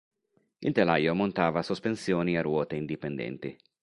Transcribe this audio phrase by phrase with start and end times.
[0.57, 3.55] Il telaio montava sospensioni a ruote indipendenti.